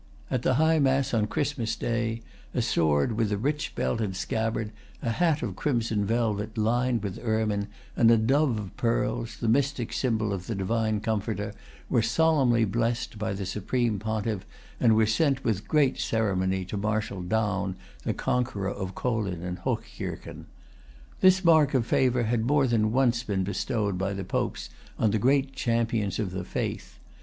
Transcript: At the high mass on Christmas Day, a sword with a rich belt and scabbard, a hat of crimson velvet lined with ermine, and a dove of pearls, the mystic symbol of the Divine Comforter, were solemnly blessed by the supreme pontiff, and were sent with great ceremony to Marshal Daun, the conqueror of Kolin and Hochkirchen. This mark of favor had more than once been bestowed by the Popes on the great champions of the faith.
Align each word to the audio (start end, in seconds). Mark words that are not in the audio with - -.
At 0.31 0.41
the 0.41 0.55
high 0.55 0.79
mass 0.79 1.13
on 1.13 1.27
Christmas 1.27 1.75
Day, 1.75 2.23
a 2.55 2.61
sword 2.63 3.11
with 3.11 3.31
a 3.31 3.37
rich 3.37 3.75
belt 3.75 4.01
and 4.01 4.15
scabbard, 4.15 4.71
a 5.03 5.11
hat 5.11 5.43
of 5.43 5.55
crimson 5.55 6.07
velvet 6.07 6.57
lined 6.57 7.03
with 7.03 7.19
ermine, 7.23 7.67
and 7.95 8.09
a 8.09 8.17
dove 8.17 8.57
of 8.57 8.75
pearls, 8.77 9.37
the 9.37 9.47
mystic 9.47 9.93
symbol 9.93 10.33
of 10.33 10.47
the 10.47 10.55
Divine 10.55 11.01
Comforter, 11.01 11.53
were 11.87 12.01
solemnly 12.01 12.65
blessed 12.65 13.19
by 13.19 13.33
the 13.33 13.45
supreme 13.45 13.99
pontiff, 13.99 14.43
and 14.79 14.95
were 14.95 15.05
sent 15.05 15.43
with 15.43 15.67
great 15.67 15.99
ceremony 15.99 16.65
to 16.65 16.77
Marshal 16.77 17.21
Daun, 17.21 17.75
the 18.01 18.15
conqueror 18.15 18.71
of 18.71 18.95
Kolin 18.95 19.43
and 19.43 19.59
Hochkirchen. 19.59 20.45
This 21.19 21.43
mark 21.45 21.75
of 21.75 21.85
favor 21.85 22.23
had 22.23 22.47
more 22.47 22.65
than 22.65 22.91
once 22.91 23.21
been 23.21 23.43
bestowed 23.43 23.99
by 23.99 24.13
the 24.13 24.23
Popes 24.25 24.71
on 24.97 25.11
the 25.11 25.19
great 25.19 25.53
champions 25.53 26.17
of 26.17 26.31
the 26.31 26.43
faith. 26.43 26.97